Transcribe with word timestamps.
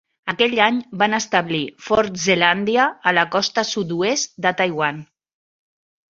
Aquell 0.31 0.59
any 0.67 0.77
van 1.01 1.15
establir 1.17 1.59
Fort 1.87 2.15
Zeelandia 2.23 2.85
a 3.11 3.13
la 3.17 3.25
costa 3.35 3.65
sud-oest 3.73 4.33
de 4.47 4.53
Taiwan. 4.63 5.03